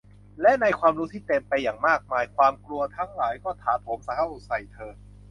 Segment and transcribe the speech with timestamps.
[0.41, 4.93] และในความรู้ที่เต็มไปอย่างมากมาย ความกลัวทั้งหลายก็ถาโถมเข้าใส่เธอ